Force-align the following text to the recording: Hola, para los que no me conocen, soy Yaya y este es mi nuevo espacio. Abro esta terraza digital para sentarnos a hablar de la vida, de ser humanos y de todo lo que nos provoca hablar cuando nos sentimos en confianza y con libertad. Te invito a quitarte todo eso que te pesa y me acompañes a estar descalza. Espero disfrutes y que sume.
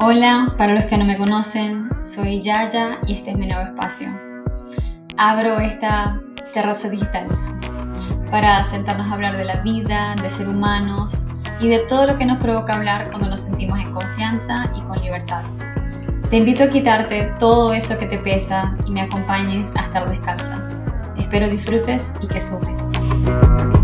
Hola, 0.00 0.54
para 0.56 0.74
los 0.74 0.86
que 0.86 0.96
no 0.96 1.04
me 1.04 1.18
conocen, 1.18 1.90
soy 2.04 2.40
Yaya 2.40 3.00
y 3.04 3.14
este 3.14 3.32
es 3.32 3.36
mi 3.36 3.46
nuevo 3.46 3.62
espacio. 3.62 4.08
Abro 5.16 5.58
esta 5.58 6.20
terraza 6.52 6.88
digital 6.88 7.26
para 8.30 8.62
sentarnos 8.62 9.08
a 9.08 9.14
hablar 9.14 9.36
de 9.36 9.44
la 9.44 9.56
vida, 9.56 10.14
de 10.14 10.28
ser 10.28 10.48
humanos 10.48 11.24
y 11.60 11.68
de 11.68 11.80
todo 11.80 12.06
lo 12.06 12.16
que 12.16 12.26
nos 12.26 12.38
provoca 12.38 12.76
hablar 12.76 13.10
cuando 13.10 13.28
nos 13.28 13.40
sentimos 13.40 13.80
en 13.80 13.92
confianza 13.92 14.70
y 14.76 14.80
con 14.82 15.00
libertad. 15.02 15.42
Te 16.30 16.36
invito 16.36 16.62
a 16.62 16.70
quitarte 16.70 17.32
todo 17.40 17.74
eso 17.74 17.98
que 17.98 18.06
te 18.06 18.18
pesa 18.18 18.76
y 18.86 18.92
me 18.92 19.00
acompañes 19.00 19.72
a 19.74 19.80
estar 19.80 20.08
descalza. 20.08 20.62
Espero 21.18 21.48
disfrutes 21.48 22.14
y 22.22 22.28
que 22.28 22.40
sume. 22.40 23.77